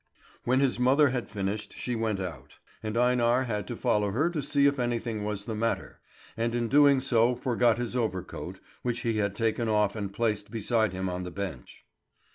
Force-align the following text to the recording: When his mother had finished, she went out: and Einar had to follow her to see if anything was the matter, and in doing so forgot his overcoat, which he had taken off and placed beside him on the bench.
When 0.45 0.61
his 0.61 0.79
mother 0.79 1.09
had 1.09 1.29
finished, 1.29 1.73
she 1.73 1.93
went 1.95 2.19
out: 2.19 2.57
and 2.81 2.97
Einar 2.97 3.43
had 3.43 3.67
to 3.67 3.75
follow 3.75 4.09
her 4.09 4.31
to 4.31 4.41
see 4.41 4.65
if 4.65 4.79
anything 4.79 5.23
was 5.23 5.45
the 5.45 5.53
matter, 5.53 5.99
and 6.35 6.55
in 6.55 6.69
doing 6.69 6.99
so 6.99 7.35
forgot 7.35 7.77
his 7.77 7.95
overcoat, 7.95 8.59
which 8.81 9.01
he 9.01 9.17
had 9.17 9.35
taken 9.35 9.69
off 9.69 9.95
and 9.95 10.11
placed 10.11 10.49
beside 10.49 10.91
him 10.91 11.07
on 11.07 11.21
the 11.21 11.29
bench. 11.29 11.85